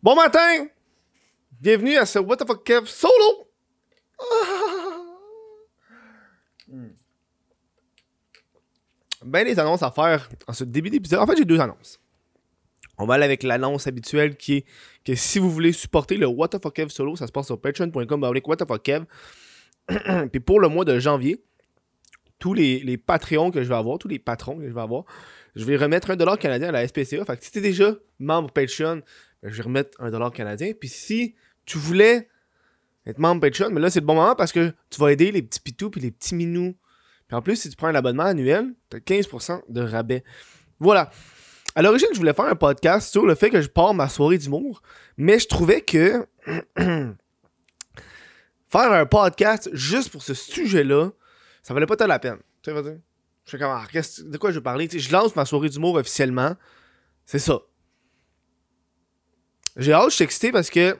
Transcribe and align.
Bon 0.00 0.14
matin! 0.14 0.68
Bienvenue 1.60 1.96
à 1.96 2.06
ce 2.06 2.20
What 2.20 2.36
the 2.36 2.46
fuck 2.46 2.62
Kev 2.62 2.86
solo! 2.86 3.48
Ben 9.24 9.44
des 9.44 9.58
annonces 9.58 9.82
à 9.82 9.90
faire 9.90 10.28
en 10.46 10.52
ce 10.52 10.62
début 10.62 10.90
d'épisode. 10.90 11.18
En 11.18 11.26
fait, 11.26 11.36
j'ai 11.36 11.44
deux 11.44 11.58
annonces. 11.58 11.98
On 12.96 13.06
va 13.06 13.14
aller 13.14 13.24
avec 13.24 13.42
l'annonce 13.42 13.88
habituelle 13.88 14.36
qui 14.36 14.58
est 14.58 14.64
que 15.04 15.16
si 15.16 15.40
vous 15.40 15.50
voulez 15.50 15.72
supporter 15.72 16.16
le 16.16 16.28
What 16.28 16.50
the 16.50 16.62
fuck 16.62 16.74
Kev 16.74 16.90
solo, 16.90 17.16
ça 17.16 17.26
se 17.26 17.32
passe 17.32 17.46
sur 17.46 17.60
patreon.com 17.60 18.22
avec 18.22 18.46
What 18.46 18.58
the 18.58 18.68
fuck 18.68 18.84
Kev. 18.84 19.04
Puis 20.30 20.40
pour 20.40 20.60
le 20.60 20.68
mois 20.68 20.84
de 20.84 21.00
janvier, 21.00 21.42
tous 22.38 22.54
les, 22.54 22.78
les 22.78 22.98
Patreons 22.98 23.50
que 23.50 23.64
je 23.64 23.68
vais 23.68 23.74
avoir, 23.74 23.98
tous 23.98 24.06
les 24.06 24.20
patrons 24.20 24.58
que 24.58 24.68
je 24.68 24.72
vais 24.72 24.80
avoir, 24.80 25.02
je 25.56 25.64
vais 25.64 25.76
remettre 25.76 26.10
un 26.10 26.16
dollar 26.16 26.38
canadien 26.38 26.68
à 26.68 26.72
la 26.72 26.86
SPCA. 26.86 27.24
Fait 27.24 27.36
que 27.36 27.44
si 27.44 27.50
tu 27.50 27.58
es 27.58 27.62
déjà 27.62 27.96
membre 28.20 28.52
Patreon, 28.52 29.02
je 29.42 29.56
vais 29.56 29.62
remettre 29.62 29.90
un 30.00 30.10
dollar 30.10 30.32
canadien. 30.32 30.72
Puis 30.78 30.88
si 30.88 31.34
tu 31.64 31.78
voulais 31.78 32.28
être 33.06 33.18
membre 33.18 33.40
Patreon, 33.40 33.70
mais 33.70 33.80
là 33.80 33.90
c'est 33.90 34.00
le 34.00 34.06
bon 34.06 34.14
moment 34.14 34.34
parce 34.34 34.52
que 34.52 34.72
tu 34.90 35.00
vas 35.00 35.12
aider 35.12 35.32
les 35.32 35.42
petits 35.42 35.60
pitous 35.60 35.90
puis 35.90 36.00
les 36.00 36.10
petits 36.10 36.34
minous. 36.34 36.76
Puis 37.28 37.36
en 37.36 37.42
plus, 37.42 37.56
si 37.56 37.68
tu 37.68 37.76
prends 37.76 37.88
un 37.88 37.94
abonnement 37.94 38.24
annuel, 38.24 38.74
tu 38.90 38.96
as 38.96 39.00
15% 39.00 39.62
de 39.68 39.82
rabais. 39.82 40.24
Voilà. 40.80 41.10
À 41.74 41.82
l'origine, 41.82 42.08
je 42.12 42.18
voulais 42.18 42.32
faire 42.32 42.46
un 42.46 42.56
podcast 42.56 43.10
sur 43.10 43.26
le 43.26 43.34
fait 43.34 43.50
que 43.50 43.60
je 43.60 43.68
pars 43.68 43.92
ma 43.92 44.08
soirée 44.08 44.38
d'humour, 44.38 44.82
mais 45.18 45.38
je 45.38 45.46
trouvais 45.46 45.82
que 45.82 46.26
faire 46.76 47.14
un 48.92 49.06
podcast 49.06 49.68
juste 49.74 50.10
pour 50.10 50.22
ce 50.22 50.32
sujet-là, 50.32 51.10
ça 51.62 51.74
valait 51.74 51.86
pas 51.86 51.96
tant 51.96 52.06
la 52.06 52.18
peine. 52.18 52.38
Tu 52.62 52.72
sais. 52.72 53.00
Je 53.44 53.50
fais 53.50 53.58
comme, 53.58 53.70
ah, 53.70 53.86
de 53.92 54.38
quoi 54.38 54.50
je 54.50 54.56
veux 54.56 54.62
parler? 54.62 54.88
Je 54.90 55.12
lance 55.12 55.36
ma 55.36 55.44
soirée 55.44 55.68
d'humour 55.68 55.94
officiellement. 55.94 56.56
C'est 57.24 57.38
ça. 57.38 57.60
J'ai 59.78 59.92
hâte, 59.92 60.10
je 60.10 60.16
suis 60.16 60.24
excité 60.24 60.50
parce 60.50 60.70
que 60.70 60.98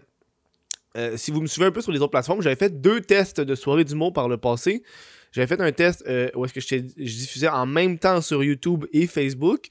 euh, 0.96 1.16
si 1.16 1.32
vous 1.32 1.40
me 1.40 1.46
suivez 1.46 1.66
un 1.66 1.72
peu 1.72 1.80
sur 1.80 1.90
les 1.90 1.98
autres 1.98 2.12
plateformes, 2.12 2.42
j'avais 2.42 2.56
fait 2.56 2.80
deux 2.80 3.00
tests 3.00 3.40
de 3.40 3.54
soirée 3.56 3.84
d'humour 3.84 4.12
par 4.12 4.28
le 4.28 4.36
passé. 4.36 4.84
J'avais 5.32 5.48
fait 5.48 5.60
un 5.60 5.72
test 5.72 6.04
euh, 6.06 6.30
où 6.34 6.44
est-ce 6.44 6.54
que 6.54 6.60
je 6.60 6.76
diffusais 6.76 7.48
en 7.48 7.66
même 7.66 7.98
temps 7.98 8.20
sur 8.20 8.42
YouTube 8.42 8.86
et 8.92 9.06
Facebook. 9.08 9.66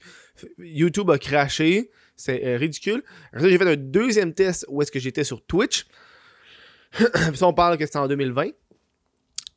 YouTube 0.58 1.10
a 1.10 1.18
craché. 1.18 1.90
C'est 2.16 2.44
euh, 2.44 2.56
ridicule. 2.58 3.02
J'ai 3.32 3.56
fait 3.56 3.68
un 3.68 3.76
deuxième 3.76 4.34
test 4.34 4.66
où 4.68 4.82
est-ce 4.82 4.92
que 4.92 5.00
j'étais 5.00 5.24
sur 5.24 5.44
Twitch. 5.44 5.86
Puis 6.92 7.06
ça, 7.34 7.46
on 7.46 7.54
parle 7.54 7.78
que 7.78 7.86
c'était 7.86 7.98
en 7.98 8.08
2020. 8.08 8.48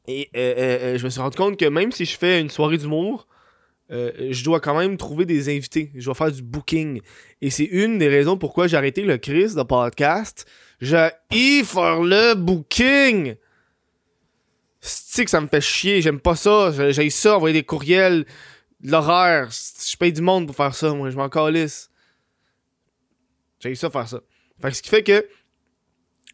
Et 0.07 0.29
je 0.33 1.03
me 1.03 1.09
suis 1.09 1.21
rendu 1.21 1.37
compte 1.37 1.57
que 1.59 1.65
même 1.65 1.91
si 1.91 2.05
je 2.05 2.17
fais 2.17 2.39
une 2.39 2.49
soirée 2.49 2.77
d'humour, 2.77 3.27
euh, 3.91 4.11
je 4.31 4.43
dois 4.43 4.59
quand 4.61 4.77
même 4.77 4.95
trouver 4.97 5.25
des 5.25 5.49
invités. 5.49 5.91
Je 5.95 6.05
dois 6.05 6.15
faire 6.15 6.31
du 6.31 6.41
booking. 6.41 7.01
Et 7.41 7.49
c'est 7.49 7.65
une 7.65 7.97
des 7.97 8.07
raisons 8.07 8.37
pourquoi 8.37 8.67
j'ai 8.67 8.77
arrêté 8.77 9.03
le 9.03 9.17
Chris 9.17 9.53
de 9.55 9.63
podcast. 9.63 10.45
J'ai 10.79 11.09
faire 11.63 12.01
le 12.01 12.35
booking. 12.35 13.35
C'est 14.79 15.25
que 15.25 15.31
ça 15.31 15.41
me 15.41 15.47
fait 15.47 15.61
chier. 15.61 16.01
J'aime 16.01 16.19
pas 16.19 16.35
ça. 16.35 16.71
J'ai 16.91 17.09
ça, 17.09 17.35
envoyer 17.35 17.53
des 17.53 17.63
courriels, 17.63 18.25
l'horaire. 18.81 19.49
Je 19.51 19.97
paye 19.97 20.13
du 20.13 20.21
monde 20.21 20.47
pour 20.47 20.55
faire 20.55 20.73
ça, 20.73 20.93
moi. 20.93 21.09
Je 21.09 21.17
m'en 21.17 21.29
calisse. 21.29 21.91
J'ai 23.59 23.75
ça 23.75 23.89
faire 23.89 24.07
ça. 24.07 24.21
Fait 24.61 24.69
que 24.69 24.77
ce 24.77 24.81
qui 24.81 24.89
fait 24.89 25.03
que 25.03 25.27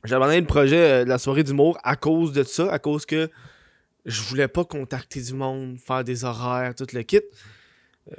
j'ai 0.03 0.15
abandonné 0.15 0.39
le 0.39 0.45
projet 0.45 0.77
euh, 0.77 1.03
de 1.03 1.09
la 1.09 1.17
soirée 1.17 1.43
d'humour 1.43 1.77
à 1.83 1.95
cause 1.95 2.31
de 2.31 2.43
ça, 2.43 2.71
à 2.71 2.79
cause 2.79 3.05
que 3.05 3.29
je 4.07 4.21
voulais 4.23 4.47
pas 4.47 4.65
contacter 4.65 5.21
du 5.21 5.33
monde, 5.33 5.77
faire 5.79 6.03
des 6.03 6.23
horaires, 6.23 6.73
tout 6.73 6.87
le 6.93 7.03
kit. 7.03 7.21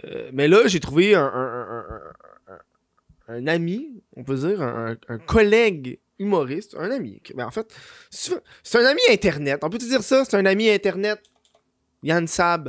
Euh, 0.04 0.30
mais 0.32 0.46
là, 0.48 0.66
j'ai 0.66 0.80
trouvé 0.80 1.14
un, 1.14 1.24
un- 1.24 1.84
un- 3.28 3.34
un- 3.34 3.46
ami, 3.46 4.02
on 4.16 4.22
peut 4.22 4.36
dire, 4.36 4.62
un, 4.62 4.96
collègue 5.26 5.98
humoriste, 6.18 6.76
un 6.78 6.90
ami. 6.90 7.20
Mais 7.34 7.42
en 7.42 7.50
fait, 7.50 7.74
c'est 8.10 8.78
un 8.78 8.84
ami 8.84 9.00
internet. 9.10 9.60
On 9.62 9.70
peut 9.70 9.78
te 9.78 9.84
dire 9.84 10.02
ça, 10.02 10.24
c'est 10.24 10.36
un 10.36 10.44
ami 10.46 10.68
internet. 10.70 11.20
Yann 12.02 12.26
Sab. 12.26 12.68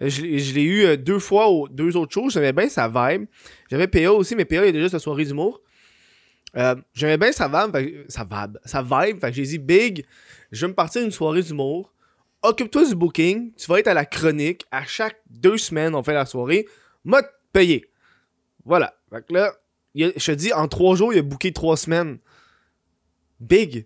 Euh, 0.00 0.08
Je, 0.08 0.20
je 0.38 0.54
l'ai 0.54 0.62
eu 0.62 0.84
euh, 0.84 0.96
deux 0.96 1.18
fois 1.18 1.48
aux 1.48 1.68
deux 1.68 1.96
autres 1.96 2.12
choses. 2.12 2.32
J'aimais 2.34 2.52
bien 2.52 2.68
sa 2.68 2.88
vibe. 2.88 3.26
J'avais 3.70 3.86
PA 3.88 4.12
aussi, 4.12 4.34
mais 4.36 4.44
PA, 4.44 4.56
il 4.56 4.66
y 4.66 4.68
a 4.68 4.72
déjà 4.72 4.88
sa 4.88 4.98
soirée 4.98 5.24
d'humour. 5.24 5.60
J'aimais 6.94 7.18
bien 7.18 7.32
sa 7.32 7.46
vibe. 7.48 8.04
sa 8.08 8.24
vibe. 8.24 8.58
Sa 8.64 8.82
vibe. 8.82 9.20
Fait 9.20 9.28
que 9.30 9.32
j'ai 9.36 9.42
dit, 9.42 9.58
Big, 9.58 10.04
je 10.50 10.62
vais 10.66 10.68
me 10.68 10.74
partir 10.74 11.02
une 11.02 11.10
soirée 11.12 11.42
d'humour. 11.42 11.92
Occupe-toi 12.42 12.86
du 12.88 12.94
booking. 12.94 13.52
Tu 13.54 13.66
vas 13.66 13.78
être 13.80 13.88
à 13.88 13.94
la 13.94 14.04
chronique. 14.04 14.64
À 14.70 14.84
chaque 14.84 15.20
deux 15.28 15.58
semaines, 15.58 15.94
on 15.94 16.02
fait 16.02 16.14
la 16.14 16.26
soirée. 16.26 16.66
M'a 17.04 17.22
payer. 17.52 17.90
Voilà. 18.64 18.94
Fait 19.10 19.26
que 19.26 19.32
là, 19.34 19.54
je 19.94 20.10
te 20.12 20.32
dis, 20.32 20.52
en 20.52 20.68
trois 20.68 20.94
jours, 20.96 21.12
il 21.12 21.18
a 21.18 21.22
booké 21.22 21.52
trois 21.52 21.76
semaines. 21.76 22.18
Big. 23.40 23.84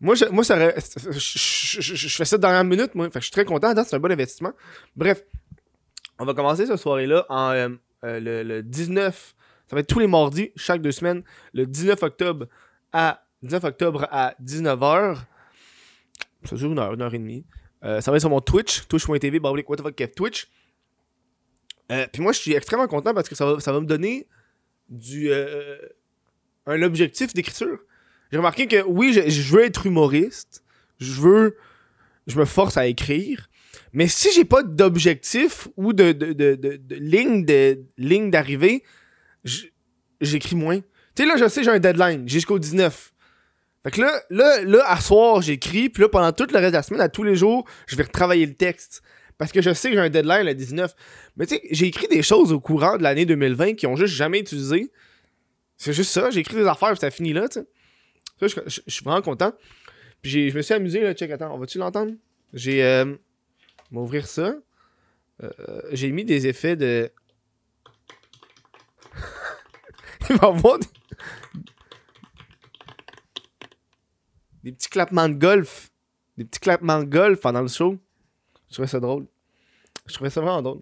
Moi, 0.00 0.14
je, 0.16 0.24
moi 0.26 0.44
ça 0.44 0.72
je, 0.78 1.80
je- 1.80 2.08
fais 2.08 2.24
ça 2.24 2.36
de 2.36 2.42
dernière 2.42 2.64
minute, 2.64 2.94
moi. 2.94 3.06
Fait 3.06 3.12
que 3.14 3.20
je 3.20 3.24
suis 3.26 3.32
très 3.32 3.44
content. 3.44 3.72
C'est 3.84 3.96
un 3.96 3.98
bon 4.00 4.10
investissement. 4.12 4.52
Bref, 4.96 5.22
on 6.18 6.24
va 6.24 6.34
commencer 6.34 6.66
cette 6.66 6.76
soirée-là 6.78 7.24
en 7.28 7.50
euh, 7.52 7.68
euh, 8.04 8.20
le, 8.20 8.42
le 8.42 8.62
19. 8.62 9.34
Ça 9.68 9.76
va 9.76 9.80
être 9.80 9.86
tous 9.88 9.98
les 10.00 10.06
mardis, 10.06 10.50
chaque 10.56 10.82
deux 10.82 10.92
semaines. 10.92 11.22
Le 11.54 11.66
19 11.66 12.02
octobre 12.02 12.46
à 12.92 13.24
19 13.42 13.64
octobre 13.64 14.06
à 14.10 14.34
19h. 14.42 15.18
Ça 16.44 16.56
dure 16.56 16.72
une 16.72 16.78
heure, 16.78 16.92
une 16.94 17.02
heure 17.02 17.14
et 17.14 17.18
demie. 17.18 17.46
Euh, 17.84 18.00
ça 18.00 18.10
va 18.10 18.16
être 18.16 18.22
sur 18.22 18.30
mon 18.30 18.40
Twitch, 18.40 18.86
twitch.tv, 18.86 19.40
Twitch. 20.16 20.48
Euh, 21.92 22.06
Puis 22.12 22.22
moi, 22.22 22.32
je 22.32 22.38
suis 22.38 22.54
extrêmement 22.54 22.86
content 22.86 23.12
parce 23.12 23.28
que 23.28 23.34
ça 23.34 23.44
va, 23.46 23.60
ça 23.60 23.72
va 23.72 23.80
me 23.80 23.86
donner 23.86 24.26
du 24.88 25.30
euh, 25.30 25.76
un 26.66 26.82
objectif 26.82 27.34
d'écriture. 27.34 27.78
J'ai 28.32 28.38
remarqué 28.38 28.66
que 28.66 28.82
oui, 28.82 29.12
je, 29.12 29.52
veux 29.54 29.64
être 29.64 29.86
humoriste. 29.86 30.62
Je 30.98 31.12
veux. 31.20 31.56
Je 32.26 32.38
me 32.38 32.46
force 32.46 32.76
à 32.78 32.86
écrire. 32.86 33.48
Mais 33.92 34.08
si 34.08 34.32
j'ai 34.32 34.44
pas 34.44 34.62
d'objectif 34.62 35.68
ou 35.76 35.92
de, 35.92 36.12
de, 36.12 36.32
de, 36.32 36.54
de- 36.54 36.94
ligne 36.94 37.44
de 37.44 37.84
ligne 37.98 38.30
d'arrivée, 38.30 38.82
j'écris 40.20 40.56
moins. 40.56 40.80
Tu 40.80 41.22
sais, 41.22 41.26
là, 41.26 41.36
je 41.36 41.46
sais, 41.48 41.62
j'ai 41.62 41.70
un 41.70 41.78
deadline 41.78 42.28
jusqu'au 42.28 42.58
19. 42.58 43.12
Fait 43.84 43.90
que 43.90 44.00
là, 44.00 44.20
là, 44.30 44.62
là, 44.64 44.82
à 44.86 44.98
soir, 45.00 45.42
j'écris, 45.42 45.90
puis 45.90 46.02
là, 46.02 46.08
pendant 46.08 46.32
tout 46.32 46.46
le 46.50 46.58
reste 46.58 46.70
de 46.70 46.76
la 46.76 46.82
semaine, 46.82 47.02
à 47.02 47.10
tous 47.10 47.22
les 47.22 47.36
jours, 47.36 47.66
je 47.86 47.96
vais 47.96 48.04
retravailler 48.04 48.46
le 48.46 48.54
texte. 48.54 49.02
Parce 49.36 49.52
que 49.52 49.60
je 49.60 49.74
sais 49.74 49.90
que 49.90 49.94
j'ai 49.94 50.00
un 50.00 50.08
deadline 50.08 50.44
le 50.44 50.54
19. 50.54 50.94
Mais 51.36 51.46
tu 51.46 51.56
sais, 51.56 51.62
j'ai 51.70 51.86
écrit 51.86 52.08
des 52.08 52.22
choses 52.22 52.52
au 52.52 52.60
courant 52.60 52.96
de 52.96 53.02
l'année 53.02 53.26
2020 53.26 53.74
qui 53.74 53.86
ont 53.86 53.96
juste 53.96 54.14
jamais 54.14 54.40
utilisé. 54.40 54.90
C'est 55.76 55.92
juste 55.92 56.12
ça, 56.12 56.30
j'ai 56.30 56.40
écrit 56.40 56.56
des 56.56 56.66
affaires, 56.66 56.90
puis 56.90 57.00
ça 57.00 57.10
finit 57.10 57.32
là, 57.32 57.48
tu 57.48 57.60
sais. 57.60 57.66
Je, 58.66 58.80
suis 58.88 59.04
vraiment 59.04 59.22
content. 59.22 59.52
Puis 60.22 60.50
je 60.50 60.56
me 60.56 60.62
suis 60.62 60.74
amusé, 60.74 61.00
là, 61.00 61.12
check, 61.14 61.30
attends, 61.30 61.54
on 61.54 61.58
va-tu 61.58 61.78
l'entendre? 61.78 62.12
J'ai. 62.52 62.82
Euh, 62.82 63.14
on 63.92 63.96
va 63.96 64.00
ouvrir 64.02 64.26
ça. 64.26 64.54
Euh, 65.42 65.50
j'ai 65.92 66.10
mis 66.10 66.24
des 66.24 66.46
effets 66.46 66.76
de. 66.76 67.10
Il 70.30 70.36
va 70.36 70.48
avoir 70.48 70.78
des... 70.78 70.86
des 74.64 74.72
petits 74.72 74.88
clappements 74.88 75.28
de 75.28 75.34
golf. 75.34 75.90
Des 76.36 76.44
petits 76.44 76.58
clappements 76.58 76.98
de 76.98 77.04
golf 77.04 77.38
pendant 77.40 77.60
le 77.60 77.68
show. 77.68 77.96
Je 78.68 78.74
trouvais 78.74 78.88
ça 78.88 78.98
drôle. 78.98 79.26
Je 80.06 80.14
trouvais 80.14 80.30
ça 80.30 80.40
vraiment 80.40 80.62
drôle. 80.62 80.80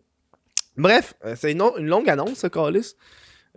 Bref, 0.76 1.14
euh, 1.24 1.34
c'est 1.36 1.52
une, 1.52 1.58
longue 1.58 2.08
annonce, 2.08 2.38
ce. 2.38 2.94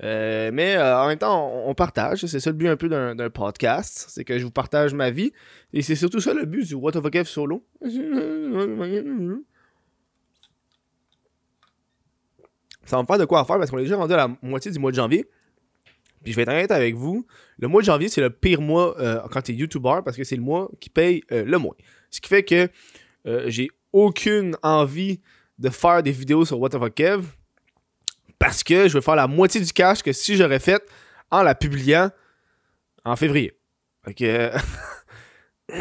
Euh, 0.03 0.51
mais 0.51 0.75
euh, 0.75 0.99
en 0.99 1.07
même 1.07 1.17
temps, 1.17 1.63
on, 1.65 1.73
partage. 1.73 2.25
C'est 2.25 2.41
ça 2.41 2.49
le 2.49 2.57
but 2.57 2.67
un 2.67 2.75
peu 2.75 2.89
d'un 2.89 3.29
podcast. 3.29 4.07
C'est 4.09 4.25
que 4.25 4.37
je 4.37 4.43
vous 4.43 4.51
partage 4.51 4.93
ma 4.93 5.11
vie. 5.11 5.31
Et 5.71 5.81
c'est 5.81 5.95
surtout 5.95 6.19
ça 6.19 6.33
le 6.33 6.45
but 6.45 6.67
du 6.67 6.73
What 6.73 6.97
of 6.97 7.05
a 7.05 7.09
Kev 7.11 7.25
solo. 7.25 7.63
Ça 12.83 12.97
va 12.97 13.01
me 13.01 13.07
faire 13.07 13.17
de 13.17 13.25
quoi 13.25 13.45
faire 13.45 13.57
parce 13.57 13.71
qu'on 13.71 13.77
est 13.77 13.83
déjà 13.83 13.95
rendu 13.95 14.13
à 14.13 14.17
la 14.17 14.29
moitié 14.41 14.71
du 14.71 14.79
mois 14.79 14.91
de 14.91 14.95
janvier. 14.97 15.29
Puis 16.25 16.33
je 16.33 16.37
vais 16.37 16.41
être 16.41 16.49
honnête 16.49 16.71
avec 16.71 16.95
vous, 16.95 17.27
le 17.59 17.67
mois 17.67 17.81
de 17.81 17.85
janvier, 17.85 18.09
c'est 18.09 18.19
le 18.19 18.31
pire 18.31 18.59
mois 18.59 18.99
euh, 18.99 19.21
quand 19.31 19.43
t'es 19.43 19.53
YouTuber 19.53 19.99
parce 20.03 20.17
que 20.17 20.23
c'est 20.23 20.35
le 20.35 20.41
mois 20.41 20.71
qui 20.79 20.89
paye 20.89 21.23
euh, 21.31 21.45
le 21.45 21.57
moins. 21.59 21.75
Ce 22.09 22.19
qui 22.19 22.27
fait 22.27 22.43
que 22.43 22.67
euh, 23.27 23.43
j'ai 23.45 23.69
aucune 23.93 24.57
envie 24.63 25.21
de 25.59 25.69
faire 25.69 26.01
des 26.01 26.11
vidéos 26.11 26.43
sur 26.43 26.59
What 26.59 26.69
the 26.69 26.79
fuck 26.79 26.95
Kev 26.95 27.23
parce 28.39 28.63
que 28.63 28.87
je 28.87 28.93
vais 28.97 29.01
faire 29.01 29.15
la 29.15 29.27
moitié 29.27 29.61
du 29.61 29.71
cash 29.71 30.01
que 30.01 30.11
si 30.13 30.35
j'aurais 30.35 30.59
fait 30.59 30.83
en 31.29 31.43
la 31.43 31.53
publiant 31.53 32.09
en 33.03 33.15
février. 33.15 33.53
Euh, 34.21 34.57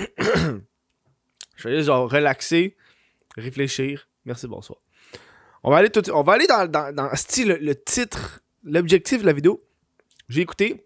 je 1.56 1.68
vais 1.68 1.76
juste 1.76 1.86
genre 1.86 2.10
relaxer, 2.10 2.76
réfléchir. 3.34 4.06
Merci, 4.26 4.46
bonsoir. 4.46 4.78
On 5.62 5.70
va 5.70 5.78
aller, 5.78 5.88
tout, 5.88 6.02
on 6.10 6.22
va 6.22 6.34
aller 6.34 6.46
dans, 6.46 6.70
dans, 6.70 6.94
dans 6.94 7.14
style, 7.14 7.48
le, 7.48 7.56
le 7.56 7.74
titre, 7.74 8.40
l'objectif 8.62 9.22
de 9.22 9.26
la 9.26 9.32
vidéo. 9.32 9.64
J'ai 10.28 10.40
écouté 10.42 10.84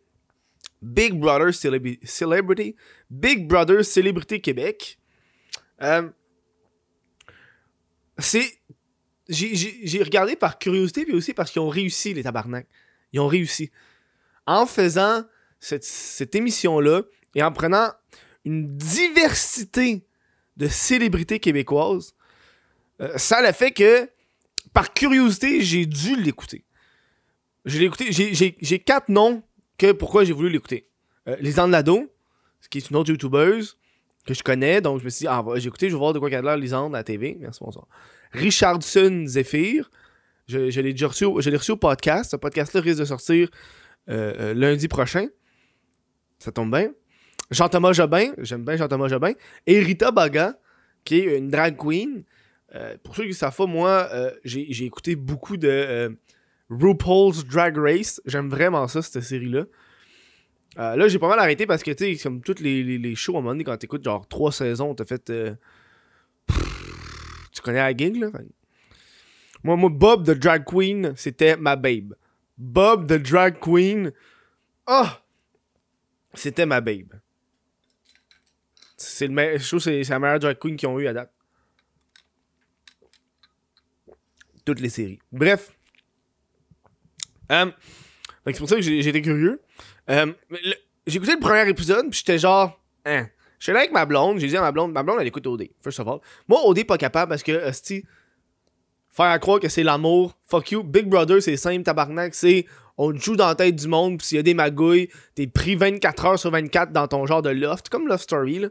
Big 0.83 1.15
Brother 1.19 1.53
Celebrity, 1.55 2.77
Big 3.11 3.47
Brother 3.47 3.85
Célébrité 3.85 4.41
Québec. 4.41 4.99
Euh. 5.83 6.09
J'ai- 9.29 10.03
regardé 10.03 10.37
par 10.37 10.59
curiosité, 10.59 11.05
puis 11.05 11.15
aussi 11.15 11.35
parce 11.35 11.51
qu'ils 11.51 11.61
ont 11.63 11.69
réussi, 11.69 12.15
les 12.15 12.23
tabarnak. 12.23 12.67
Ils 13.13 13.21
ont 13.21 13.27
réussi. 13.27 13.71
En 14.47 14.67
faisant 14.67 15.23
cette, 15.61 15.85
cette 15.85 16.35
émission-là 16.35 17.03
et 17.35 17.43
en 17.43 17.53
prenant 17.53 17.91
une 18.45 18.67
diversité 18.77 20.05
de 20.57 20.67
célébrités 20.69 21.39
québécoises, 21.39 22.15
euh, 23.01 23.17
ça 23.19 23.41
l'a 23.43 23.53
fait 23.53 23.71
que, 23.71 24.09
par 24.73 24.93
curiosité, 24.93 25.61
j'ai 25.61 25.87
dû 25.87 26.17
l'écouter. 26.17 26.65
Écouté. 27.67 28.13
J'ai 28.13 28.79
quatre 28.79 29.09
noms 29.09 29.43
que 29.77 29.93
pourquoi 29.93 30.25
j'ai 30.25 30.33
voulu 30.33 30.49
l'écouter. 30.51 30.89
Euh, 31.29 31.37
Les 31.41 31.53
Lado, 31.53 32.11
qui 32.71 32.79
est 32.79 32.91
une 32.91 32.97
autre 32.97 33.11
youtubeuse 33.11 33.79
que 34.27 34.35
je 34.35 34.43
connais, 34.43 34.81
donc 34.81 35.01
je 35.01 35.05
me 35.05 35.11
suis 35.11 35.23
dit, 35.23 35.29
ah, 35.29 35.43
j'ai 35.57 35.69
écouté, 35.69 35.89
je 35.89 35.95
vais 35.95 35.99
voir 35.99 36.13
de 36.13 36.19
quoi 36.19 36.29
qu'elle 36.29 36.41
a 36.41 36.51
l'air 36.51 36.57
Lisande 36.57 36.95
à 36.95 36.99
la 36.99 37.05
TV. 37.05 37.37
Merci, 37.41 37.61
bonsoir. 37.63 37.87
Richardson 38.33 39.25
Zephyr, 39.27 39.91
je, 40.47 40.71
je 40.71 40.81
l'ai 40.81 40.93
reçu, 41.05 41.25
reçu 41.25 41.71
au 41.71 41.77
podcast. 41.77 42.33
Ce 42.33 42.37
podcast-là 42.37 42.81
risque 42.81 43.01
de 43.01 43.05
sortir 43.05 43.49
euh, 44.09 44.35
euh, 44.39 44.55
lundi 44.55 44.89
prochain. 44.89 45.29
Ça 46.39 46.53
tombe 46.53 46.71
bien. 46.71 46.93
Jean-Thomas 47.51 47.93
Jobin, 47.93 48.33
j'aime 48.39 48.65
bien 48.65 48.77
Jean-Thomas 48.77 49.09
Jobin. 49.09 49.33
Et 49.67 49.81
Rita 49.81 50.11
Baga, 50.11 50.59
qui 51.05 51.21
est 51.21 51.39
une 51.39 51.49
drag 51.49 51.77
queen. 51.77 52.25
Euh, 52.75 52.97
pour 53.03 53.17
ceux 53.17 53.23
qui 53.23 53.31
ne 53.31 53.35
savent 53.35 53.57
pas, 53.57 53.67
moi, 53.67 54.11
j'ai 54.45 54.85
écouté 54.85 55.17
beaucoup 55.17 55.57
de 55.57 56.17
RuPaul's 56.71 57.45
Drag 57.45 57.77
Race. 57.77 58.21
J'aime 58.27 58.49
vraiment 58.49 58.89
ça, 58.89 59.03
cette 59.03 59.23
série-là. 59.23 59.65
là, 60.77 61.09
j'ai 61.09 61.19
pas 61.19 61.29
mal 61.29 61.39
arrêté 61.39 61.67
parce 61.67 61.83
que, 61.83 61.91
tu 61.91 62.17
sais, 62.17 62.23
comme 62.23 62.41
toutes 62.41 62.61
les, 62.61 62.99
les, 62.99 63.15
shows, 63.15 63.35
à 63.35 63.39
un 63.39 63.41
moment 63.41 63.53
donné, 63.53 63.65
quand 63.65 63.77
t'écoutes 63.77 64.05
genre 64.05 64.27
trois 64.29 64.53
saisons, 64.53 64.95
t'as 64.95 65.05
fait. 65.05 65.33
tu 66.47 67.63
connais 67.63 67.79
la 67.79 67.97
gig, 67.97 68.17
là? 68.17 68.31
Moi, 69.65 69.77
moi, 69.77 69.91
Bob 69.91 70.25
the 70.25 70.39
Drag 70.39 70.65
Queen, 70.65 71.13
c'était 71.17 71.57
ma 71.57 71.77
babe. 71.77 72.15
Bob 72.57 73.09
the 73.09 73.21
Drag 73.21 73.59
Queen. 73.59 74.13
Ah! 74.87 75.21
C'était 76.35 76.67
ma 76.67 76.81
babe. 76.81 77.13
C'est 78.97 79.29
le 79.29 79.59
je 79.59 79.67
trouve 79.67 79.81
c'est 79.81 80.03
la 80.03 80.19
meilleure 80.19 80.41
drag 80.41 80.59
queen 80.59 80.77
qu'ils 80.77 80.89
ont 80.89 80.99
eu 80.99 81.07
à 81.07 81.13
date. 81.13 81.33
Toutes 84.65 84.81
les 84.81 84.89
séries. 84.89 85.21
Bref. 85.31 85.78
Um, 87.51 87.73
c'est 88.47 88.59
pour 88.59 88.69
ça 88.69 88.77
que 88.77 89.09
été 89.09 89.23
curieux. 89.23 89.61
J'ai 90.09 91.17
écouté 91.17 91.33
le 91.33 91.41
premier 91.41 91.69
épisode, 91.69 92.11
puis 92.11 92.19
j'étais 92.19 92.39
genre. 92.39 92.81
Hein. 93.05 93.29
Je 93.59 93.65
suis 93.65 93.73
là 93.73 93.81
avec 93.81 93.93
ma 93.93 94.05
blonde, 94.07 94.39
j'ai 94.39 94.47
dit 94.47 94.57
à 94.57 94.61
ma 94.61 94.71
blonde, 94.71 94.93
ma 94.93 95.03
blonde 95.03 95.19
elle 95.21 95.27
écoute 95.27 95.47
OD, 95.47 95.69
first 95.83 95.99
of 96.01 96.07
all. 96.07 96.21
Moi, 96.47 96.61
OD 96.65 96.87
pas 96.87 96.97
capable 96.97 97.31
parce 97.31 97.43
que, 97.43 97.53
euh, 97.53 98.01
faire 99.11 99.41
croire 99.41 99.59
que 99.59 99.69
c'est 99.69 99.83
l'amour. 99.83 100.39
Fuck 100.45 100.71
you. 100.71 100.83
Big 100.83 101.07
Brother, 101.07 101.43
c'est 101.43 101.57
simple, 101.57 101.83
tabarnak. 101.83 102.35
C'est 102.35 102.67
on 102.97 103.15
joue 103.15 103.37
dans 103.37 103.47
la 103.47 103.55
tête 103.55 103.77
du 103.77 103.89
monde, 103.89 104.19
puis 104.19 104.27
s'il 104.27 104.37
y 104.37 104.41
a 104.41 104.43
des 104.43 104.55
magouilles, 104.55 105.09
t'es 105.35 105.47
pris 105.47 105.77
24 105.77 106.25
heures 106.25 106.39
sur 106.39 106.51
24 106.51 106.93
dans 106.93 107.07
ton 107.07 107.27
genre 107.27 107.43
de 107.43 107.51
loft, 107.51 107.89
comme 107.89 108.09
Love 108.09 108.21
Story. 108.21 108.67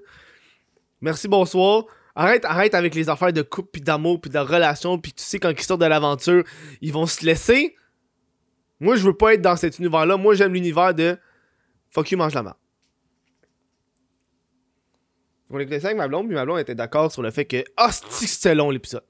Merci, 1.02 1.28
bonsoir. 1.28 1.86
Arrête, 2.14 2.44
arrête 2.46 2.74
avec 2.74 2.94
les 2.94 3.10
affaires 3.10 3.32
de 3.32 3.42
couple, 3.42 3.70
puis 3.74 3.82
d'amour, 3.82 4.20
puis 4.20 4.30
de 4.30 4.40
relation, 4.40 5.00
puis 5.00 5.14
tu 5.14 5.24
sais, 5.24 5.40
quand 5.40 5.50
ils 5.50 5.62
sortent 5.62 5.82
de 5.82 5.86
l'aventure, 5.86 6.44
ils 6.82 6.92
vont 6.92 7.06
se 7.06 7.26
laisser. 7.26 7.76
Moi, 8.80 8.96
je 8.96 9.04
veux 9.04 9.14
pas 9.14 9.34
être 9.34 9.42
dans 9.42 9.56
cet 9.56 9.80
univers-là. 9.80 10.18
Moi, 10.18 10.36
j'aime 10.36 10.54
l'univers 10.54 10.94
de 10.94 11.18
fuck 11.90 12.12
you, 12.12 12.18
mange 12.18 12.34
la 12.34 12.44
main. 12.44 12.56
On 15.50 15.60
écoutait 15.60 15.80
ça 15.80 15.88
avec 15.88 15.98
ma 15.98 16.08
blonde, 16.08 16.28
puis 16.28 16.36
ma 16.36 16.62
était 16.62 16.76
d'accord 16.76 17.12
sur 17.12 17.22
le 17.22 17.32
fait 17.32 17.46
que, 17.46 17.64
ah, 17.78 17.90
oh, 17.90 18.08
c'était 18.12 18.54
long 18.54 18.70
l'épisode? 18.70 19.04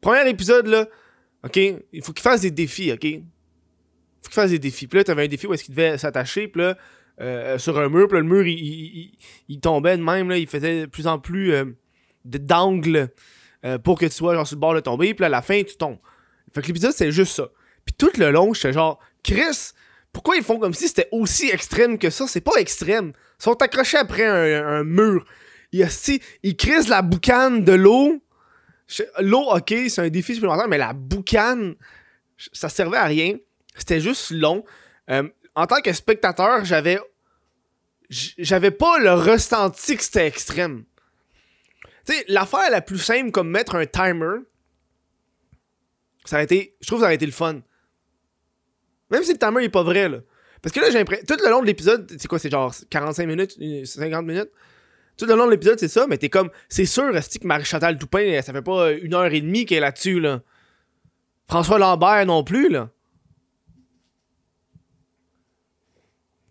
Premier 0.00 0.28
épisode, 0.28 0.66
là, 0.66 0.88
OK, 1.44 1.56
il 1.56 2.02
faut 2.02 2.12
qu'il 2.12 2.22
fasse 2.22 2.40
des 2.40 2.50
défis, 2.50 2.92
OK? 2.92 3.04
Il 3.04 3.22
faut 4.22 4.28
qu'il 4.28 4.34
fasse 4.34 4.50
des 4.50 4.58
défis. 4.58 4.88
Puis 4.88 4.98
là, 4.98 5.04
t'avais 5.04 5.24
un 5.24 5.28
défi 5.28 5.46
où 5.46 5.54
est-ce 5.54 5.64
qu'il 5.64 5.74
devait 5.74 5.96
s'attacher, 5.98 6.48
puis 6.48 6.62
là, 6.62 6.76
euh, 7.20 7.58
sur 7.58 7.78
un 7.78 7.88
mur, 7.88 8.08
puis 8.08 8.16
là, 8.16 8.22
le 8.22 8.28
mur, 8.28 8.44
il, 8.46 9.60
tombait 9.60 9.96
de 9.96 10.02
même, 10.02 10.28
là, 10.28 10.36
il 10.36 10.48
faisait 10.48 10.82
de 10.82 10.86
plus 10.86 11.06
en 11.06 11.18
plus 11.18 11.52
euh, 11.52 11.64
d'angles 12.24 13.08
euh, 13.64 13.78
pour 13.78 13.98
que 13.98 14.06
tu 14.06 14.12
sois 14.12 14.34
genre 14.34 14.46
sur 14.46 14.56
le 14.56 14.60
bord 14.60 14.74
de 14.74 14.80
tomber, 14.80 15.14
puis 15.14 15.22
là, 15.22 15.26
à 15.26 15.30
la 15.30 15.42
fin, 15.42 15.62
tu 15.62 15.76
tombes. 15.76 15.98
Fait 16.52 16.60
que 16.62 16.66
l'épisode, 16.66 16.92
c'est 16.92 17.12
juste 17.12 17.36
ça. 17.36 17.48
Puis 17.86 17.94
tout 17.96 18.10
le 18.18 18.30
long, 18.30 18.52
j'étais 18.52 18.74
genre, 18.74 18.98
Chris, 19.22 19.72
pourquoi 20.12 20.36
ils 20.36 20.42
font 20.42 20.58
comme 20.58 20.74
si 20.74 20.88
c'était 20.88 21.08
aussi 21.12 21.48
extrême 21.48 21.98
que 21.98 22.10
ça? 22.10 22.26
C'est 22.26 22.42
pas 22.42 22.58
extrême. 22.58 23.12
Ils 23.40 23.42
sont 23.42 23.62
accrochés 23.62 23.96
après 23.96 24.24
un, 24.24 24.84
mur. 24.84 25.24
Ils, 25.72 25.88
ils 26.42 26.56
crisent 26.56 26.88
la 26.88 27.02
boucane 27.02 27.64
de 27.64 27.72
l'eau 27.72 28.22
L'eau, 29.18 29.52
ok, 29.52 29.74
c'est 29.88 29.98
un 29.98 30.08
défi 30.08 30.34
supplémentaire, 30.34 30.68
mais 30.68 30.78
la 30.78 30.92
boucane, 30.92 31.74
ça 32.52 32.68
servait 32.68 32.98
à 32.98 33.04
rien. 33.04 33.36
C'était 33.76 34.00
juste 34.00 34.30
long. 34.30 34.64
Euh, 35.10 35.28
en 35.54 35.66
tant 35.66 35.80
que 35.80 35.92
spectateur, 35.92 36.64
j'avais. 36.64 36.98
J'avais 38.08 38.70
pas 38.70 38.98
le 39.00 39.12
ressenti 39.14 39.96
que 39.96 40.02
c'était 40.04 40.28
extrême. 40.28 40.84
Tu 42.06 42.14
sais, 42.14 42.24
l'affaire 42.28 42.70
la 42.70 42.80
plus 42.80 43.00
simple 43.00 43.32
comme 43.32 43.50
mettre 43.50 43.74
un 43.74 43.84
timer, 43.84 44.42
ça 46.24 46.38
a 46.38 46.42
été. 46.44 46.76
Je 46.80 46.86
trouve 46.86 47.00
que 47.00 47.04
ça 47.04 47.10
a 47.10 47.14
été 47.14 47.26
le 47.26 47.32
fun. 47.32 47.62
Même 49.10 49.22
si 49.22 49.32
le 49.32 49.38
timer 49.38 49.64
est 49.64 49.68
pas 49.68 49.82
vrai, 49.82 50.08
là. 50.08 50.18
Parce 50.62 50.74
que 50.74 50.80
là, 50.80 50.90
j'ai 50.90 50.98
l'impression. 50.98 51.24
Tout 51.26 51.36
le 51.44 51.50
long 51.50 51.60
de 51.60 51.66
l'épisode, 51.66 52.10
c'est 52.18 52.26
quoi, 52.26 52.38
c'est 52.38 52.50
genre 52.50 52.74
45 52.90 53.26
minutes, 53.26 53.86
50 53.86 54.26
minutes? 54.26 54.50
Tout 55.16 55.26
le 55.26 55.34
long 55.34 55.46
de 55.46 55.52
l'épisode, 55.52 55.78
c'est 55.78 55.88
ça, 55.88 56.06
mais 56.08 56.18
t'es 56.18 56.28
comme. 56.28 56.50
C'est 56.68 56.86
sûr, 56.86 57.10
que 57.12 57.46
Marie-Chantal 57.46 57.98
Toupin, 57.98 58.40
ça 58.42 58.52
fait 58.52 58.62
pas 58.62 58.92
une 58.92 59.14
heure 59.14 59.32
et 59.32 59.40
demie 59.40 59.64
qu'elle 59.64 59.78
est 59.78 59.80
là-dessus, 59.82 60.20
là. 60.20 60.42
François 61.48 61.78
Lambert 61.78 62.26
non 62.26 62.42
plus, 62.42 62.68
là. 62.68 62.90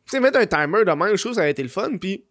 Tu 0.06 0.12
sais, 0.12 0.20
mettre 0.20 0.40
un 0.40 0.46
timer 0.46 0.86
de 0.86 0.92
même, 0.92 1.16
je 1.16 1.22
trouve 1.22 1.32
que 1.32 1.38
ça 1.38 1.44
a 1.44 1.48
été 1.48 1.64
le 1.64 1.70
fun, 1.70 1.98
puis. 1.98 2.26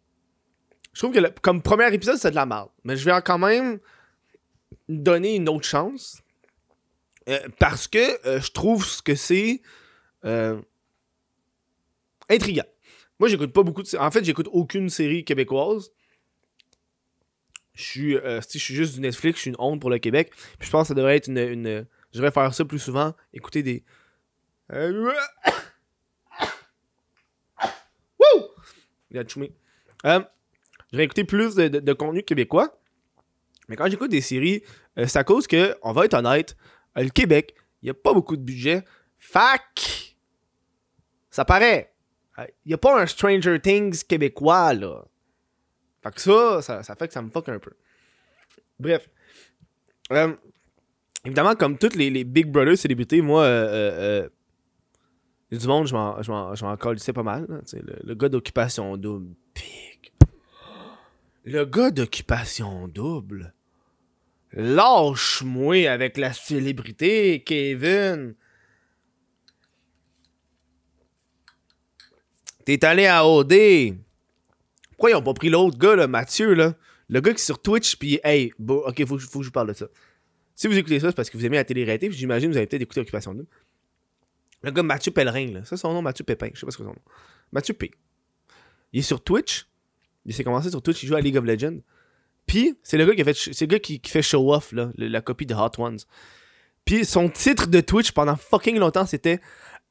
Je 0.92 1.00
trouve 1.00 1.12
que 1.12 1.40
comme 1.40 1.60
premier 1.60 1.92
épisode, 1.92 2.16
c'est 2.18 2.30
de 2.30 2.36
la 2.36 2.46
merde. 2.46 2.68
Mais 2.84 2.96
je 2.96 3.04
vais 3.04 3.20
quand 3.24 3.38
même 3.38 3.80
donner 4.88 5.34
une 5.34 5.48
autre 5.48 5.66
chance. 5.66 6.22
Euh, 7.28 7.40
parce 7.58 7.88
que 7.88 8.26
euh, 8.28 8.40
je 8.40 8.50
trouve 8.52 8.86
que 9.02 9.14
c'est 9.14 9.62
euh, 10.24 10.60
intriguant. 12.28 12.66
Moi, 13.18 13.28
j'écoute 13.28 13.52
pas 13.52 13.62
beaucoup 13.62 13.82
de. 13.82 13.96
En 13.98 14.10
fait, 14.10 14.24
j'écoute 14.24 14.48
aucune 14.50 14.88
série 14.88 15.24
québécoise 15.24 15.90
je 17.74 17.82
suis, 17.82 18.16
euh, 18.16 18.40
je 18.40 18.58
suis 18.58 18.74
juste 18.74 18.94
du 18.94 19.00
Netflix, 19.00 19.36
je 19.38 19.42
suis 19.42 19.50
une 19.50 19.56
honte 19.58 19.80
pour 19.80 19.90
le 19.90 19.98
Québec. 19.98 20.30
Puis 20.58 20.66
je 20.66 20.70
pense 20.70 20.84
que 20.84 20.88
ça 20.88 20.94
devrait 20.94 21.16
être 21.16 21.28
une. 21.28 21.86
je 22.12 22.18
devrais 22.18 22.30
faire 22.30 22.54
ça 22.54 22.64
plus 22.64 22.78
souvent. 22.78 23.14
Écouter 23.32 23.62
des. 23.62 23.84
Euh, 24.72 25.12
Wouh! 28.18 28.42
Il 29.10 29.18
a 29.18 29.26
chumé. 29.26 29.52
Euh, 30.06 30.20
je 30.92 30.96
vais 30.96 31.04
écouter 31.04 31.24
plus 31.24 31.56
de, 31.56 31.92
contenu 31.92 32.22
québécois. 32.22 32.80
Mais 33.68 33.76
quand 33.76 33.88
j'écoute 33.90 34.10
des 34.10 34.20
séries, 34.20 34.62
c'est 34.96 35.16
à 35.16 35.24
cause 35.24 35.46
que, 35.46 35.76
on 35.82 35.92
va 35.92 36.04
être 36.04 36.14
honnête, 36.14 36.56
le 36.96 37.08
Québec, 37.08 37.54
il 37.82 37.86
n'y 37.86 37.90
a 37.90 37.94
pas 37.94 38.12
beaucoup 38.12 38.36
de 38.36 38.42
budget. 38.42 38.84
Fac! 39.18 40.03
Ça 41.34 41.44
paraît. 41.44 41.92
Il 42.38 42.68
n'y 42.68 42.74
a 42.74 42.78
pas 42.78 43.02
un 43.02 43.06
Stranger 43.06 43.58
Things 43.58 44.04
québécois, 44.04 44.72
là. 44.72 45.02
Fait 46.00 46.14
que 46.14 46.20
ça, 46.20 46.62
ça, 46.84 46.94
fait 46.94 47.08
que 47.08 47.12
ça 47.12 47.22
me 47.22 47.28
fuck 47.28 47.48
un 47.48 47.58
peu. 47.58 47.72
Bref. 48.78 49.10
Euh, 50.12 50.32
évidemment, 51.24 51.56
comme 51.56 51.76
toutes 51.76 51.96
les, 51.96 52.08
les 52.08 52.22
Big 52.22 52.46
Brother 52.46 52.78
célébrités, 52.78 53.20
moi, 53.20 53.42
euh, 53.42 54.22
euh, 54.22 54.28
du 55.50 55.66
monde, 55.66 55.88
je 55.88 55.94
m'en, 55.94 56.20
m'en, 56.28 56.76
pas 56.76 57.22
mal. 57.24 57.64
le, 57.72 57.96
le, 58.04 58.14
gars 58.14 58.28
d'occupation 58.28 58.96
double. 58.96 59.34
Big. 59.56 60.12
Le 61.46 61.64
gars 61.64 61.90
d'occupation 61.90 62.86
double. 62.86 63.54
Lâche-moi 64.52 65.88
avec 65.88 66.16
la 66.16 66.32
célébrité, 66.32 67.42
Kevin. 67.42 68.36
T'es 72.64 72.84
allé 72.84 73.06
à 73.06 73.26
OD. 73.26 73.54
Pourquoi 74.90 75.10
ils 75.10 75.14
ont 75.14 75.22
pas 75.22 75.34
pris 75.34 75.50
l'autre 75.50 75.78
gars, 75.78 75.96
là, 75.96 76.06
Mathieu, 76.06 76.54
là? 76.54 76.74
Le 77.08 77.20
gars 77.20 77.32
qui 77.32 77.40
est 77.40 77.44
sur 77.44 77.60
Twitch, 77.60 77.96
puis 77.96 78.20
hey, 78.24 78.52
ok, 78.66 79.04
faut, 79.06 79.18
faut 79.18 79.38
que 79.38 79.42
je 79.42 79.48
vous 79.48 79.52
parle 79.52 79.68
de 79.68 79.74
ça. 79.74 79.86
Si 80.54 80.68
vous 80.68 80.78
écoutez 80.78 81.00
ça, 81.00 81.08
c'est 81.08 81.16
parce 81.16 81.28
que 81.28 81.36
vous 81.36 81.44
aimez 81.44 81.56
la 81.56 81.64
télé-réalité, 81.64 82.10
j'imagine 82.12 82.48
que 82.48 82.54
vous 82.54 82.58
avez 82.58 82.66
peut-être 82.66 82.82
écouté 82.82 83.00
Occupation 83.00 83.34
2. 83.34 83.46
Le 84.62 84.70
gars 84.70 84.82
Mathieu 84.82 85.12
Pellerin, 85.12 85.52
là. 85.52 85.64
Ça, 85.64 85.76
son 85.76 85.92
nom, 85.92 86.00
Mathieu 86.00 86.24
Pépin. 86.24 86.48
Je 86.54 86.60
sais 86.60 86.66
pas 86.66 86.72
ce 86.72 86.78
que 86.78 86.84
son 86.84 86.90
nom. 86.90 86.96
Mathieu 87.52 87.74
P. 87.74 87.90
Il 88.92 89.00
est 89.00 89.02
sur 89.02 89.22
Twitch. 89.22 89.66
Il 90.24 90.32
s'est 90.32 90.44
commencé 90.44 90.70
sur 90.70 90.80
Twitch, 90.80 91.02
il 91.02 91.06
joue 91.06 91.16
à 91.16 91.20
League 91.20 91.36
of 91.36 91.44
Legends. 91.44 91.80
Puis, 92.46 92.78
c'est 92.82 92.96
le 92.96 93.04
gars 93.04 93.14
qui 93.14 93.20
a 93.20 93.24
fait, 93.24 93.60
le 93.60 93.66
gars 93.66 93.78
qui, 93.78 94.00
fait 94.06 94.22
show 94.22 94.54
off, 94.54 94.72
là, 94.72 94.90
la 94.96 95.20
copie 95.20 95.44
de 95.44 95.54
Hot 95.54 95.72
Ones. 95.78 95.98
Puis, 96.84 97.04
son 97.04 97.28
titre 97.28 97.66
de 97.66 97.80
Twitch 97.80 98.12
pendant 98.12 98.36
fucking 98.36 98.78
longtemps, 98.78 99.06
c'était 99.06 99.40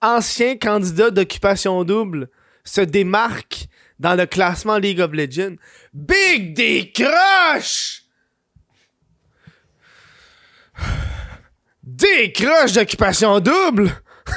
Ancien 0.01 0.57
candidat 0.57 1.11
d'occupation 1.11 1.83
double 1.83 2.29
se 2.63 2.81
démarque 2.81 3.67
dans 3.99 4.15
le 4.15 4.25
classement 4.25 4.77
League 4.77 4.99
of 4.99 5.11
Legends. 5.11 5.55
Big 5.93 6.53
décroche! 6.55 8.03
Décroche 11.83 12.73
d'occupation 12.73 13.39
double! 13.39 13.91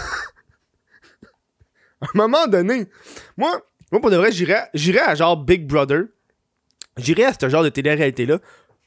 À 2.01 2.07
un 2.07 2.11
moment 2.15 2.47
donné, 2.47 2.87
moi, 3.37 3.63
moi 3.91 4.01
pour 4.01 4.11
de 4.11 4.17
vrai, 4.17 4.31
j'irais, 4.31 5.01
à 5.01 5.15
genre 5.15 5.37
Big 5.37 5.67
Brother. 5.67 6.05
J'irais 6.99 7.25
à 7.25 7.33
ce 7.33 7.49
genre 7.49 7.63
de 7.63 7.71
télé-réalité-là. 7.71 8.39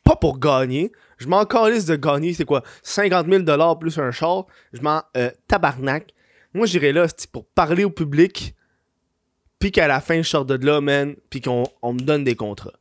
Pas 0.04 0.16
pour 0.16 0.40
gagner. 0.40 0.92
Je 1.18 1.28
m'en 1.28 1.44
calisse 1.46 1.86
de 1.86 1.96
gagner, 1.96 2.34
c'est 2.34 2.46
quoi 2.46 2.64
50 2.84 3.28
000 3.28 3.78
plus 3.80 3.98
un 3.98 4.12
char. 4.12 4.46
Je 4.74 4.82
m'en 4.82 5.02
euh, 5.18 5.32
tabarnak. 5.48 6.14
Moi, 6.54 6.68
j'irais 6.68 6.92
là 6.92 7.08
pour 7.32 7.46
parler 7.48 7.84
au 7.84 7.90
public. 7.90 8.56
Puis 9.60 9.72
qu'à 9.72 9.88
la 9.88 10.02
fin, 10.02 10.22
je 10.22 10.30
sors 10.30 10.46
de 10.46 10.56
là, 10.66 10.82
man. 10.82 11.16
Puis 11.30 11.42
qu'on 11.42 11.64
on 11.82 11.94
me 11.94 12.00
donne 12.00 12.24
des 12.24 12.36
contrats. 12.36 12.80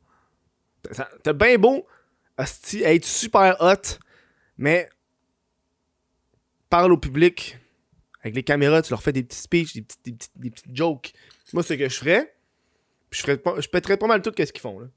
T'es 1.23 1.33
bien 1.33 1.57
beau 1.57 1.85
asti, 2.39 2.81
être 2.83 3.05
super 3.05 3.57
hot, 3.59 3.99
mais 4.57 4.87
parle 6.69 6.93
au 6.93 6.97
public 6.97 7.57
avec 8.21 8.35
les 8.35 8.43
caméras, 8.43 8.81
tu 8.81 8.91
leur 8.91 9.01
fais 9.01 9.13
des 9.13 9.23
petits 9.23 9.39
speeches, 9.39 9.73
des 9.73 9.81
petits, 9.81 10.29
des 10.35 10.49
petits, 10.49 10.69
jokes. 10.73 11.13
Moi, 11.53 11.63
ce 11.63 11.73
que 11.73 11.87
je 11.87 11.97
ferais. 11.97 12.35
Je, 13.11 13.21
ferais 13.21 13.37
pas, 13.37 13.59
je 13.59 13.67
pèterais 13.67 13.97
pas 13.97 14.07
mal 14.07 14.21
tout 14.21 14.31
ce 14.37 14.43
qu'ils 14.51 14.61
font. 14.61 14.79
Là. 14.79 14.87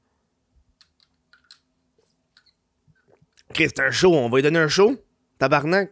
Ok, 3.49 3.57
c'est 3.57 3.79
un 3.79 3.91
show, 3.91 4.13
on 4.13 4.29
va 4.29 4.37
lui 4.37 4.43
donner 4.43 4.59
un 4.59 4.67
show. 4.67 5.01
Tabarnak. 5.39 5.91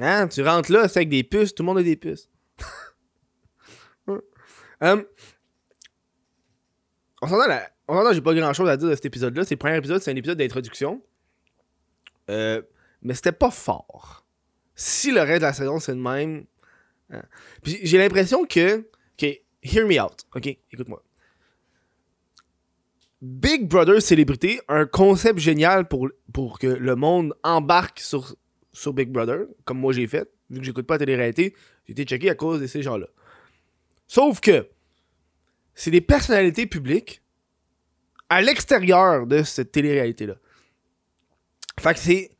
Hein, 0.00 0.28
tu 0.28 0.42
rentres 0.42 0.70
là, 0.70 0.88
c'est 0.88 1.00
avec 1.00 1.08
des 1.08 1.24
puces, 1.24 1.54
tout 1.54 1.64
le 1.64 1.66
monde 1.66 1.78
a 1.78 1.82
des 1.82 1.96
puces. 1.96 2.28
Um, 4.80 5.04
on 7.20 7.28
s'entend 7.28 8.12
j'ai 8.12 8.20
pas 8.20 8.34
grand 8.34 8.52
chose 8.52 8.68
à 8.68 8.76
dire 8.76 8.88
de 8.88 8.94
cet 8.94 9.06
épisode-là. 9.06 9.44
C'est 9.44 9.54
le 9.54 9.58
premier 9.58 9.76
épisode, 9.76 10.02
c'est 10.02 10.10
un 10.10 10.16
épisode 10.16 10.38
d'introduction. 10.38 11.02
Euh, 12.30 12.62
mais 13.02 13.14
c'était 13.14 13.32
pas 13.32 13.50
fort. 13.50 14.26
Si 14.74 15.10
le 15.10 15.22
reste 15.22 15.40
de 15.40 15.46
la 15.46 15.52
saison, 15.52 15.80
c'est 15.80 15.94
le 15.94 16.00
même. 16.00 16.44
Hein. 17.10 17.22
Puis 17.62 17.78
j'ai 17.82 17.98
l'impression 17.98 18.44
que. 18.44 18.86
Ok, 19.20 19.24
hear 19.62 19.86
me 19.86 20.00
out. 20.00 20.24
Ok, 20.34 20.46
écoute-moi. 20.46 21.02
Big 23.20 23.66
Brother 23.66 24.00
Célébrité, 24.00 24.60
un 24.68 24.86
concept 24.86 25.40
génial 25.40 25.88
pour, 25.88 26.08
pour 26.32 26.60
que 26.60 26.68
le 26.68 26.94
monde 26.94 27.34
embarque 27.42 27.98
sur, 27.98 28.36
sur 28.72 28.92
Big 28.92 29.10
Brother, 29.10 29.46
comme 29.64 29.78
moi 29.78 29.92
j'ai 29.92 30.06
fait. 30.06 30.30
Vu 30.50 30.60
que 30.60 30.64
j'écoute 30.64 30.86
pas 30.86 30.94
la 30.94 30.98
télé-réalité, 30.98 31.54
j'ai 31.86 31.92
été 31.92 32.04
checké 32.04 32.30
à 32.30 32.36
cause 32.36 32.60
de 32.60 32.68
ces 32.68 32.80
gens-là. 32.80 33.08
Sauf 34.08 34.40
que 34.40 34.68
c'est 35.74 35.92
des 35.92 36.00
personnalités 36.00 36.66
publiques 36.66 37.22
à 38.28 38.42
l'extérieur 38.42 39.26
de 39.26 39.42
cette 39.42 39.70
télé-réalité-là. 39.70 40.34
Fait 41.78 41.94
que 41.94 42.00
c'est 42.00 42.30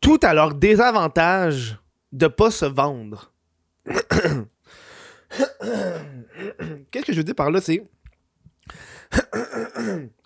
tout 0.00 0.18
à 0.22 0.32
leur 0.32 0.54
désavantage 0.54 1.78
de 2.12 2.28
pas 2.28 2.50
se 2.50 2.64
vendre. 2.64 3.34
Qu'est-ce 6.90 7.04
que 7.04 7.12
je 7.12 7.18
veux 7.18 7.24
dire 7.24 7.34
par 7.34 7.50
là, 7.50 7.60
c'est. 7.60 7.82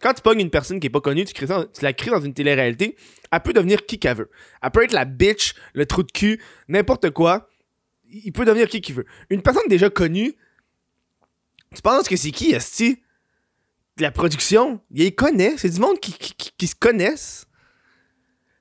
Quand 0.01 0.15
tu 0.15 0.23
pognes 0.23 0.41
une 0.41 0.51
personne 0.51 0.79
qui 0.79 0.87
est 0.87 0.91
pas 0.91 1.01
connue, 1.01 1.25
tu, 1.25 1.35
tu 1.35 1.47
la 1.83 1.93
crées 1.93 2.11
dans 2.11 2.21
une 2.21 2.35
télé-réalité, 2.35 2.97
elle 3.33 3.41
peut 3.41 3.53
devenir 3.53 3.87
qui 3.87 3.99
qu'elle 3.99 4.19
veut. 4.19 4.31
Elle 4.63 4.71
peut 4.71 4.85
être 4.85 4.93
la 4.93 5.05
bitch, 5.05 5.55
le 5.75 5.87
trou 5.87 6.03
de 6.03 6.13
cul, 6.13 6.41
n'importe 6.69 7.11
quoi. 7.11 7.49
Il 8.09 8.33
peut 8.33 8.45
devenir 8.45 8.69
qui 8.69 8.81
qu'il 8.81 8.95
veut. 8.95 9.07
Une 9.31 9.43
personne 9.43 9.69
déjà 9.69 9.91
connue, 9.91 10.37
tu 11.75 11.83
penses 11.83 12.09
que 12.09 12.17
c'est 12.17 12.31
qui, 12.31 12.53
Esti? 12.53 13.01
la 14.01 14.11
production, 14.11 14.81
ils 14.91 15.15
connaissent. 15.15 15.61
C'est 15.61 15.71
du 15.71 15.81
monde 15.81 15.99
qui, 15.99 16.13
qui, 16.13 16.67
se 16.67 16.75
connaissent. 16.75 17.47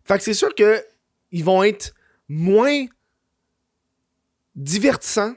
Fait 0.04 0.18
que 0.18 0.24
c'est 0.24 0.34
sûr 0.34 0.54
que 0.54 0.84
ils 1.32 1.44
vont 1.44 1.64
être 1.64 1.94
moins 2.28 2.86
divertissants 4.56 5.36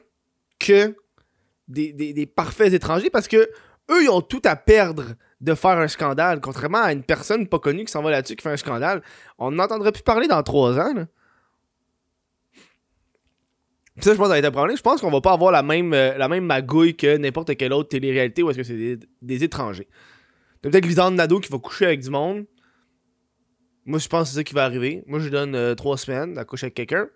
que 0.58 0.96
des, 1.68 2.26
parfaits 2.26 2.72
étrangers 2.72 3.10
parce 3.10 3.28
que 3.28 3.50
eux, 3.90 4.02
ils 4.02 4.08
ont 4.08 4.22
tout 4.22 4.42
à 4.44 4.56
perdre 4.56 5.14
de 5.40 5.54
faire 5.54 5.78
un 5.78 5.88
scandale. 5.88 6.40
Contrairement 6.40 6.82
à 6.82 6.92
une 6.92 7.02
personne 7.02 7.46
pas 7.48 7.58
connue 7.58 7.84
qui 7.84 7.92
s'en 7.92 8.02
va 8.02 8.10
là-dessus 8.10 8.36
qui 8.36 8.42
fait 8.42 8.52
un 8.52 8.56
scandale, 8.56 9.02
on 9.38 9.50
n'entendrait 9.52 9.92
plus 9.92 10.02
parler 10.02 10.28
dans 10.28 10.42
trois 10.42 10.78
ans. 10.78 10.94
Là. 10.94 11.06
Ça, 14.02 14.12
je 14.12 14.18
pense, 14.18 14.28
ça 14.28 14.50
va. 14.50 14.74
Je 14.74 14.82
pense 14.82 15.00
qu'on 15.00 15.10
va 15.10 15.20
pas 15.20 15.32
avoir 15.32 15.52
la 15.52 15.62
même, 15.62 15.92
euh, 15.92 16.16
la 16.16 16.28
même 16.28 16.44
magouille 16.44 16.96
que 16.96 17.16
n'importe 17.16 17.56
quelle 17.56 17.72
autre 17.72 17.88
télé-réalité 17.88 18.42
où 18.42 18.50
est-ce 18.50 18.58
que 18.58 18.64
c'est 18.64 18.98
des, 19.20 19.44
étrangers. 19.44 19.88
Peut-être 20.60 20.86
Lisande 20.86 21.14
Nadeau 21.14 21.40
qui 21.40 21.50
va 21.50 21.58
coucher 21.58 21.86
avec 21.86 22.00
du 22.00 22.10
monde. 22.10 22.46
Moi, 23.84 23.98
je 23.98 24.08
pense 24.08 24.22
que 24.22 24.28
c'est 24.30 24.36
ça 24.36 24.44
qui 24.44 24.54
va 24.54 24.64
arriver. 24.64 25.02
Moi, 25.06 25.18
je 25.18 25.24
lui 25.24 25.30
donne 25.30 25.54
euh, 25.54 25.74
trois 25.74 25.98
semaines 25.98 26.38
à 26.38 26.44
coucher 26.44 26.66
avec 26.66 26.74
quelqu'un. 26.74 27.08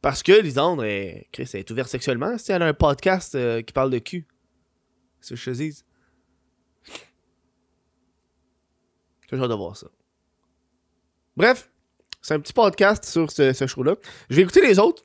Parce 0.00 0.22
que 0.22 0.32
Lisandre, 0.40 0.84
est, 0.84 1.28
Chris, 1.32 1.50
elle 1.52 1.60
est 1.60 1.70
ouverte 1.70 1.90
sexuellement. 1.90 2.38
Si 2.38 2.52
elle 2.52 2.62
a 2.62 2.66
un 2.66 2.74
podcast 2.74 3.34
euh, 3.34 3.60
qui 3.60 3.72
parle 3.72 3.90
de 3.90 3.98
cul. 3.98 4.26
C'est 5.20 5.28
ce 5.28 5.34
que 5.34 5.40
je 5.40 5.50
te 5.50 5.56
dis. 5.56 5.84
J'ai 9.30 9.36
de 9.36 9.54
voir 9.54 9.76
ça. 9.76 9.86
Bref, 11.36 11.70
c'est 12.22 12.34
un 12.34 12.40
petit 12.40 12.52
podcast 12.52 13.04
sur 13.04 13.30
ce, 13.30 13.66
show-là. 13.66 13.96
Je 14.28 14.36
vais 14.36 14.42
écouter 14.42 14.60
les 14.60 14.78
autres. 14.78 15.04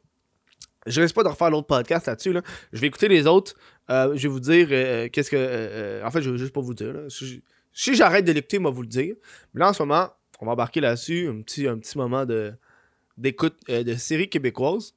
Je 0.86 1.02
risque 1.02 1.16
pas 1.16 1.24
de 1.24 1.30
refaire 1.30 1.50
l'autre 1.50 1.68
podcast 1.68 2.06
là-dessus. 2.08 2.34
Là. 2.34 2.42
Je 2.72 2.80
vais 2.80 2.88
écouter 2.88 3.08
les 3.08 3.26
autres. 3.26 3.56
Euh, 3.90 4.16
je 4.16 4.24
vais 4.24 4.28
vous 4.28 4.40
dire 4.40 4.68
euh, 4.72 5.10
qu'est-ce 5.10 5.32
que. 5.32 5.38
Euh, 5.38 6.06
en 6.06 6.12
fait, 6.12 6.22
je 6.22 6.30
vais 6.30 6.38
juste 6.38 6.54
pas 6.54 6.62
vous 6.62 6.74
dire. 6.74 6.94
Si, 7.10 7.96
j'arrête 7.96 8.26
de 8.26 8.32
l'écouter, 8.32 8.60
moi 8.60 8.72
vous 8.72 8.82
le 8.82 8.88
dire. 8.88 9.16
Mais 9.54 9.62
là, 9.62 9.70
en 9.70 9.74
ce 9.74 9.82
moment, 9.82 10.10
on 10.40 10.46
va 10.46 10.52
embarquer 10.52 10.82
là-dessus. 10.82 11.28
Un 11.28 11.42
petit, 11.42 11.68
un 11.68 11.78
petit 11.78 11.98
moment 11.98 12.26
de, 12.26 12.54
d'écoute 13.18 13.58
de 13.68 13.96
séries 13.96 14.30
québécoises. 14.30 14.94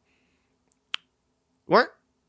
Ouais. 1.69 1.85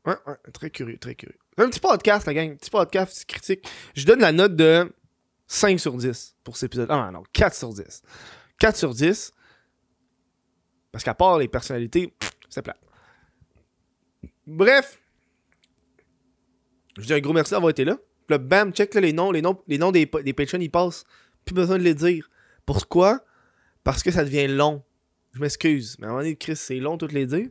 Ouais, 0.06 0.16
ouais. 0.26 0.34
Très 0.52 0.70
curieux, 0.70 0.98
très 0.98 1.14
curieux. 1.14 1.38
Un 1.58 1.68
petit 1.68 1.80
podcast, 1.80 2.26
la 2.26 2.34
gang. 2.34 2.52
Un 2.52 2.56
petit 2.56 2.70
podcast 2.70 3.24
critique. 3.26 3.68
Je 3.94 4.06
donne 4.06 4.20
la 4.20 4.32
note 4.32 4.56
de 4.56 4.90
5 5.46 5.78
sur 5.78 5.94
10 5.94 6.36
pour 6.44 6.56
cet 6.56 6.68
épisode. 6.68 6.88
Ah 6.90 7.10
non, 7.12 7.22
4 7.32 7.54
sur 7.54 7.74
10. 7.74 8.02
4 8.58 8.76
sur 8.76 8.94
10. 8.94 9.32
Parce 10.92 11.04
qu'à 11.04 11.14
part 11.14 11.38
les 11.38 11.48
personnalités, 11.48 12.14
c'est 12.48 12.62
plat. 12.62 12.76
Bref. 14.46 15.00
Je 16.98 17.06
dis 17.06 17.14
un 17.14 17.20
gros 17.20 17.32
merci 17.32 17.52
d'avoir 17.52 17.70
été 17.70 17.84
là. 17.84 17.96
Puis 17.96 18.36
là, 18.36 18.38
bam, 18.38 18.72
check 18.72 18.94
là, 18.94 19.00
les 19.00 19.12
noms, 19.12 19.30
les 19.30 19.42
noms, 19.42 19.60
les 19.66 19.78
noms 19.78 19.92
des, 19.92 20.10
des 20.24 20.32
patrons, 20.32 20.58
ils 20.58 20.70
passent. 20.70 21.04
Plus 21.44 21.54
besoin 21.54 21.78
de 21.78 21.82
les 21.82 21.94
dire. 21.94 22.28
Pourquoi? 22.66 23.24
Parce 23.84 24.02
que 24.02 24.10
ça 24.10 24.24
devient 24.24 24.48
long. 24.48 24.82
Je 25.32 25.40
m'excuse. 25.40 25.96
Mais 25.98 26.06
à 26.06 26.08
un 26.08 26.12
moment 26.12 26.22
donné, 26.22 26.36
Chris, 26.36 26.56
c'est 26.56 26.76
long 26.76 26.96
de 26.96 27.06
les 27.06 27.26
dire. 27.26 27.48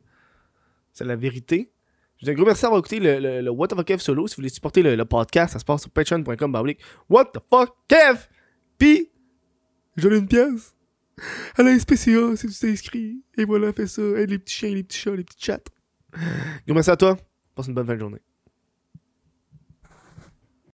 C'est 0.93 1.05
la 1.05 1.15
vérité. 1.15 1.71
Je 2.17 2.25
dis 2.25 2.31
un 2.31 2.33
gros 2.33 2.45
merci 2.45 2.63
d'avoir 2.63 2.79
écouté 2.79 2.99
le, 2.99 3.41
le, 3.41 3.49
What 3.49 3.69
the 3.69 3.75
fuck 3.75 3.87
Kev 3.87 3.99
solo. 3.99 4.27
Si 4.27 4.35
vous 4.35 4.41
voulez 4.41 4.49
supporter 4.49 4.83
le, 4.83 5.05
podcast, 5.05 5.53
ça 5.53 5.59
se 5.59 5.65
passe 5.65 5.81
sur 5.81 5.89
patreon.com. 5.91 6.73
What 7.09 7.25
the 7.33 7.39
fuck 7.49 7.75
Kev? 7.87 8.27
Puis, 8.77 9.09
j'en 9.95 10.11
ai 10.11 10.17
une 10.17 10.27
pièce. 10.27 10.75
Alain 11.57 11.77
SPCA, 11.77 12.35
si 12.35 12.47
tu 12.47 12.59
t'es 12.59 12.71
inscrit. 12.71 13.23
Et 13.37 13.45
voilà, 13.45 13.73
fais 13.73 13.87
ça. 13.87 14.01
Aide 14.01 14.29
les 14.29 14.39
petits 14.39 14.55
chiens, 14.55 14.73
les 14.73 14.83
petits 14.83 14.99
chats, 14.99 15.15
les 15.15 15.23
petits 15.23 15.45
chats. 15.45 15.59
Merci 16.67 16.89
à 16.89 16.97
toi. 16.97 17.17
Passe 17.55 17.67
une 17.67 17.73
bonne 17.73 17.87
fin 17.87 17.95
de 17.95 17.99
journée. 17.99 18.19